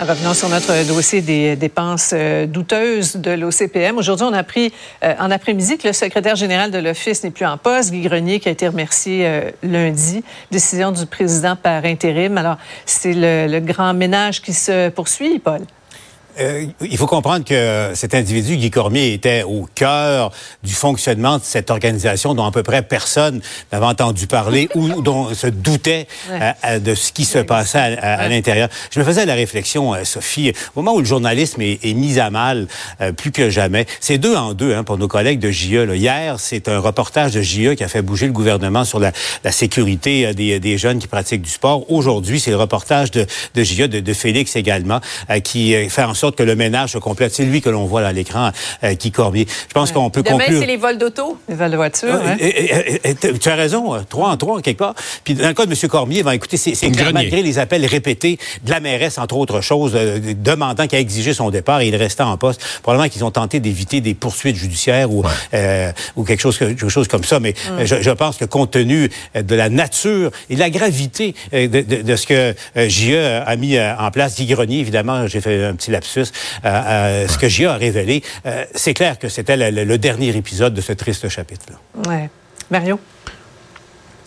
[0.00, 3.98] Revenons sur notre dossier des dépenses euh, douteuses de l'OCPM.
[3.98, 4.72] Aujourd'hui, on a appris
[5.04, 8.40] euh, en après-midi que le secrétaire général de l'Office n'est plus en poste, Guy Grenier,
[8.40, 10.24] qui a été remercié euh, lundi.
[10.50, 12.38] Décision du président par intérim.
[12.38, 15.60] Alors, c'est le grand ménage qui se poursuit, Paul.
[16.38, 20.32] Euh, il faut comprendre que cet individu, Guy Cormier, était au cœur
[20.62, 23.40] du fonctionnement de cette organisation dont à peu près personne
[23.72, 28.28] n'avait entendu parler ou dont se doutait euh, euh, de ce qui se passait à,
[28.28, 28.68] l'intérieur.
[28.90, 32.68] Je me faisais la réflexion, Sophie, au moment où le journalisme est, mis à mal
[33.16, 35.94] plus que jamais, c'est deux en deux hein, pour nos collègues de JE.
[35.94, 39.12] Hier, c'est un reportage de JE qui a fait bouger le gouvernement sur la,
[39.50, 41.90] sécurité des, jeunes qui pratiquent du sport.
[41.90, 45.00] Aujourd'hui, c'est le reportage de, de JE, de, de Félix également,
[45.42, 47.32] qui fait en sorte que le ménage se complète.
[47.34, 48.50] C'est lui que l'on voit à l'écran,
[48.84, 49.46] euh, qui Cormier.
[49.68, 50.60] Je pense qu'on peut Demain, conclure.
[50.60, 51.38] c'est les vols d'auto.
[51.48, 52.20] Les vols de voiture.
[53.40, 54.94] tu as raison, euh, trois en trois, quelque part.
[55.24, 55.88] Puis dans le cas de M.
[55.88, 56.76] Cormier, ben, écoutez, c'est
[57.12, 61.50] malgré les appels répétés de la mairesse, entre autres choses, euh, demandant qu'à exiger son
[61.50, 62.62] départ et il restait en poste.
[62.82, 65.24] Probablement qu'ils ont tenté d'éviter des poursuites judiciaires ou,
[66.16, 67.40] ou quelque, chose, quelque chose comme ça.
[67.40, 67.84] Mais mm.
[67.84, 72.54] je, pense que compte tenu de la nature et de la gravité de, ce que
[72.76, 76.24] JE a mis en place, Guy Grenier, évidemment, j'ai fait un petit lapsus euh,
[76.64, 80.80] euh, ce que Gia a révélé, euh, c'est clair que c'était le, dernier épisode de
[80.80, 82.10] ce triste chapitre-là.
[82.10, 82.30] Ouais.
[82.70, 82.98] Mario?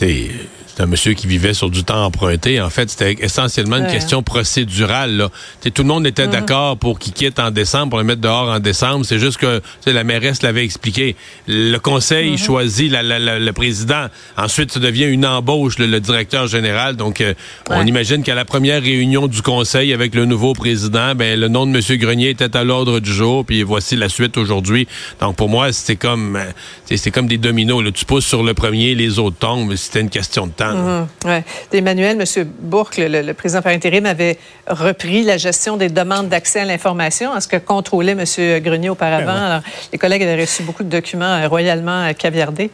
[0.00, 2.58] C'est un monsieur qui vivait sur du temps emprunté.
[2.60, 5.16] En fait, c'était essentiellement une question procédurale.
[5.16, 5.28] Là.
[5.74, 6.32] tout le monde était mhm.
[6.32, 9.04] d'accord pour qu'il quitte en décembre, pour le mettre dehors en décembre.
[9.04, 11.16] C'est juste que la mairesse l'avait expliqué.
[11.46, 12.38] Le conseil mhm.
[12.38, 14.06] choisit le président.
[14.38, 16.96] Ensuite, ça devient une embauche, le, directeur général.
[16.96, 17.34] Donc, euh,
[17.68, 21.66] on imagine qu'à la première réunion du conseil avec le nouveau président, ben, le nom
[21.66, 21.98] de M.
[21.98, 23.44] Grenier était à l'ordre du jour.
[23.44, 24.86] Puis voici la suite aujourd'hui.
[25.20, 27.84] Donc, pour moi, c'était comme, euh, c'est comme des dominos.
[27.84, 27.90] Là.
[27.92, 29.74] Tu pousses sur le premier, les autres tombent.
[29.90, 30.72] C'était une question de temps.
[31.24, 31.42] Mhm.
[31.72, 32.44] Emmanuel, M.
[32.60, 34.38] Bourque, le, président par intérim, avait
[34.68, 38.62] repris la gestion des demandes d'accès à l'information, à ce que contrôlait M.
[38.62, 39.26] Grenier auparavant.
[39.26, 42.70] Ben les collègues avaient reçu beaucoup de documents euh, royalement euh, caviardés.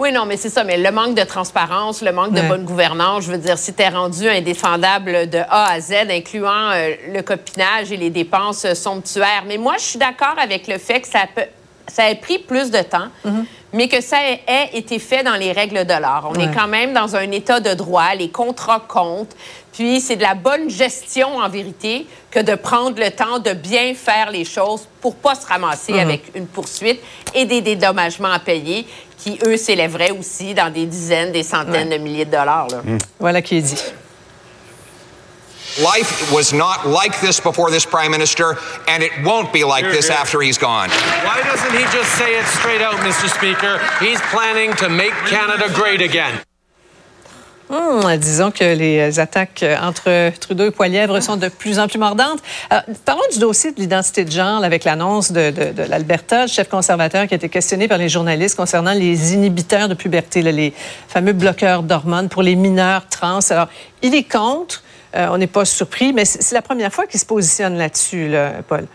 [0.00, 0.64] Oui, non, mais c'est ça.
[0.64, 3.84] Mais le manque de transparence, le manque de bonne gouvernance, je veux dire, si tu
[3.84, 9.44] rendu indéfendable de A à Z, incluant euh, le copinage et les dépenses somptuaires.
[9.46, 11.46] Mais moi, je suis d'accord avec le fait que ça, peut,
[11.86, 13.06] ça a pris plus de temps.
[13.24, 16.30] Mhm mais que ça ait été fait dans les règles de l'art.
[16.30, 19.36] On est quand même dans un état de droit, les contrats comptent,
[19.72, 23.94] puis c'est de la bonne gestion en vérité que de prendre le temps de bien
[23.94, 25.98] faire les choses pour pas se ramasser mhm.
[26.00, 27.00] avec une poursuite
[27.34, 28.86] et des dédommagements à payer
[29.18, 32.68] qui, eux, s'élèveraient aussi dans des dizaines, des centaines de milliers de dollars.
[33.18, 33.82] Voilà qui est dit.
[35.82, 38.56] Life was not like this before this prime minister,
[38.88, 40.88] and it won't be like this after he's gone.
[40.90, 43.28] Why doesn't he just say it straight out, Mr.
[43.28, 43.78] Speaker?
[44.00, 46.40] He's planning to make Canada great again.
[47.70, 52.40] Hmm, disons que les attaques entre Trudeau et Poilièvre sont de plus en plus mordantes.
[53.04, 57.28] parlons du dossier de l'identité de genre avec l'annonce de, de, l'Alberta, le chef conservateur
[57.28, 60.72] qui a été questionné par les journalistes concernant les inhibiteurs de puberté, les
[61.08, 63.40] fameux bloqueurs d'hormones pour les mineurs trans.
[63.50, 63.68] Alors,
[64.02, 64.82] il est contre.
[65.14, 68.32] Euh, on n'est pas surpris, mais c'est la première fois qu'il se positionne là-dessus,
[68.68, 68.86] Paul.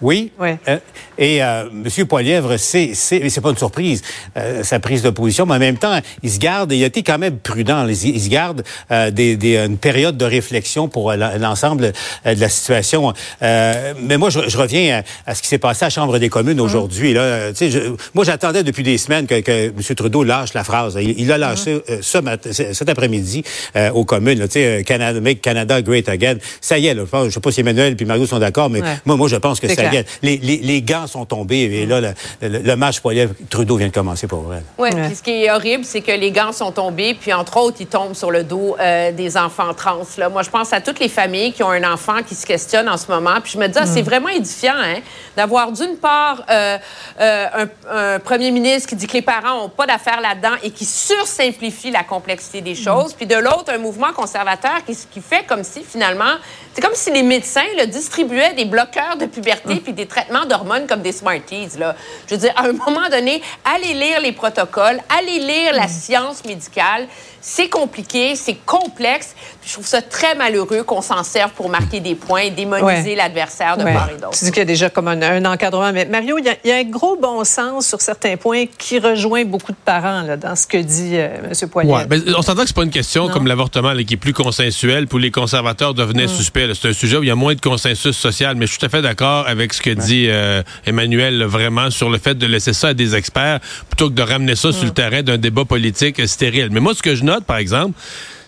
[0.00, 0.30] Oui.
[0.40, 0.78] Euh,
[1.18, 2.06] et euh, M.
[2.06, 4.02] Poilièvre, c'est c'est pas une surprise
[4.36, 6.72] euh, sa prise de position, mais en même temps, il se garde.
[6.72, 7.86] Il a été quand même prudent.
[7.88, 8.62] Il, se garde
[9.10, 11.92] des, des, une période de réflexion pour l'ensemble
[12.24, 13.12] de la situation.
[13.40, 17.12] mais moi, je, reviens à, ce qui s'est passé à la Chambre des communes aujourd'hui.
[17.12, 17.50] Là,
[18.14, 19.94] moi, j'attendais depuis des semaines que, que, M.
[19.96, 20.98] Trudeau lâche la phrase.
[21.00, 23.42] Il, il a lâché ce matin, cet après-midi
[23.92, 24.46] aux communes.
[24.48, 26.36] Sais, Canada, make Canada great again.
[26.60, 26.94] Ça y est.
[26.94, 29.58] Là, je sais pas si Emmanuel et Mario sont d'accord, mais moi, moi, je pense
[29.58, 29.66] que
[30.22, 32.00] les, les, gants sont tombés et là,
[32.40, 34.62] le, match poilier Trudeau vient de commencer pour vrai.
[34.78, 37.78] Oui, puis ce qui est horrible, c'est que les gants sont tombés, puis entre autres,
[37.80, 40.02] ils tombent sur le dos euh, des enfants trans.
[40.16, 40.28] Là.
[40.28, 42.96] Moi, je pense à toutes les familles qui ont un enfant qui se questionne en
[42.96, 44.06] ce moment, puis je me dis, ah, c'est mm.
[44.06, 45.00] vraiment édifiant hein,
[45.36, 46.78] d'avoir d'une part euh,
[47.20, 50.84] euh, un, premier ministre qui dit que les parents n'ont pas d'affaires là-dedans et qui
[50.84, 55.64] sursimplifie la complexité des choses, puis de l'autre, un mouvement conservateur qui, qui fait comme
[55.64, 56.36] si finalement,
[56.74, 60.86] c'est comme si les médecins le distribuaient des bloqueurs de puberté puis des traitements d'hormones
[60.86, 61.78] comme des Smarties.
[61.78, 61.94] Là.
[62.26, 66.44] Je veux dire, à un moment donné, allez lire les protocoles, allez lire la science
[66.44, 67.06] médicale.
[67.40, 69.34] C'est compliqué, c'est complexe.
[69.64, 73.76] je trouve ça très malheureux qu'on s'en serve pour marquer des points et démoniser l'adversaire
[73.76, 74.36] de part et d'autre.
[74.36, 75.92] Tu dis qu'il y a déjà comme un, encadrement.
[75.92, 79.72] Mais Mario, il y, a, un gros bon sens sur certains points qui rejoint beaucoup
[79.72, 81.68] de parents là, dans ce que dit euh, M.
[81.74, 85.06] Ouais, ben, on s'entend que c'est pas une question comme l'avortement qui est plus consensuelle
[85.06, 86.28] pour les conservateurs devenaient mm.
[86.28, 86.74] suspects.
[86.74, 88.86] C'est un sujet où il y a moins de consensus social, mais je suis tout
[88.86, 92.72] à fait d'accord avec ce que dit euh, Emmanuel vraiment sur le fait de laisser
[92.72, 94.94] ça à des experts plutôt que de ramener ça sur le mm.
[94.94, 96.68] terrain d'un débat politique stérile.
[96.70, 97.94] Mais moi, ce que je note, par exemple,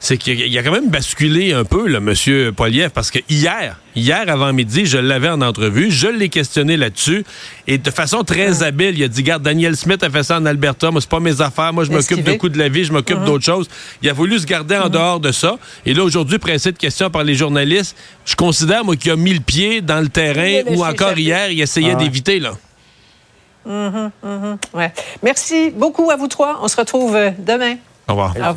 [0.00, 4.24] c'est qu'il a quand même basculé un peu, le monsieur Poliev, parce que hier, hier
[4.28, 7.24] avant midi, je l'avais en entrevue, je l'ai questionné là-dessus,
[7.66, 10.46] et de façon très habile, il a dit, garde, Daniel Smith a fait ça en
[10.46, 12.92] Alberta, moi, c'est pas mes affaires, moi, je m'occupe de coups de la vie, je
[12.92, 13.68] m'occupe d'autres choses.
[14.02, 17.10] Il a voulu se garder en dehors de ça, et là, aujourd'hui, pressé de questions
[17.10, 20.84] par les journalistes, je considère, moi, qu'il a mis le pied dans le terrain, ou
[20.84, 22.52] encore hier, il essayait ah d'éviter, là.
[23.68, 24.56] Mm-hmm, mm-hmm.
[24.74, 24.92] ouais.
[25.22, 26.60] Merci beaucoup à vous trois.
[26.62, 27.76] On se retrouve demain.
[28.08, 28.32] 好吧。
[28.40, 28.54] 阿